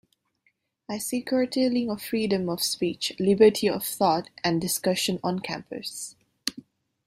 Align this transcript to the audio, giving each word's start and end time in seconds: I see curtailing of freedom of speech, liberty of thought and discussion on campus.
I 0.89 0.97
see 0.97 1.21
curtailing 1.21 1.91
of 1.91 2.01
freedom 2.01 2.49
of 2.49 2.63
speech, 2.63 3.13
liberty 3.19 3.69
of 3.69 3.85
thought 3.85 4.31
and 4.43 4.59
discussion 4.59 5.19
on 5.23 5.37
campus. 5.41 6.15